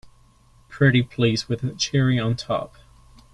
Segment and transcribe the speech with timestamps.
[0.67, 2.75] Pretty please with a cherry on top!